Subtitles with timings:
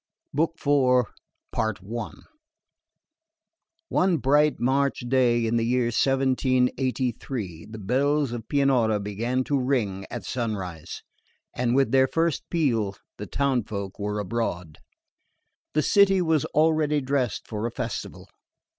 [0.35, 2.13] 4.1.
[3.89, 10.07] One bright March day in the year 1783 the bells of Pianura began to ring
[10.09, 11.03] at sunrise,
[11.55, 14.79] and with their first peal the townsfolk were abroad.
[15.75, 18.27] The city was already dressed for a festival.